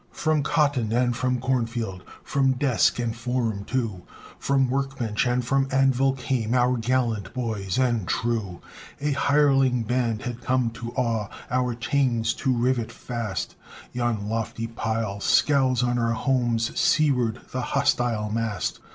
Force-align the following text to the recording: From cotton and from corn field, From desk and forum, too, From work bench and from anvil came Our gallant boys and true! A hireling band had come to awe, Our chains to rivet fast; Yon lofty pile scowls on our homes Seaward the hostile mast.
From 0.09 0.41
cotton 0.41 0.91
and 0.91 1.15
from 1.15 1.39
corn 1.39 1.67
field, 1.67 2.03
From 2.23 2.53
desk 2.53 2.97
and 2.97 3.15
forum, 3.15 3.65
too, 3.65 4.01
From 4.39 4.67
work 4.67 4.97
bench 4.97 5.27
and 5.27 5.45
from 5.45 5.67
anvil 5.69 6.13
came 6.13 6.55
Our 6.55 6.75
gallant 6.77 7.35
boys 7.35 7.77
and 7.77 8.07
true! 8.07 8.61
A 8.99 9.11
hireling 9.11 9.83
band 9.83 10.23
had 10.23 10.41
come 10.41 10.71
to 10.71 10.91
awe, 10.93 11.27
Our 11.51 11.75
chains 11.75 12.33
to 12.41 12.51
rivet 12.51 12.91
fast; 12.91 13.53
Yon 13.93 14.27
lofty 14.27 14.65
pile 14.65 15.19
scowls 15.19 15.83
on 15.83 15.99
our 15.99 16.13
homes 16.13 16.75
Seaward 16.79 17.39
the 17.51 17.61
hostile 17.61 18.31
mast. 18.31 18.79